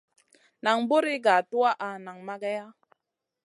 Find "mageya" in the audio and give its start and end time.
2.27-2.65